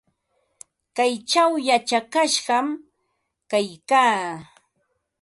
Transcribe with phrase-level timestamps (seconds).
[0.95, 2.67] Kaychaw yachakashqam
[3.51, 4.19] kaykaa.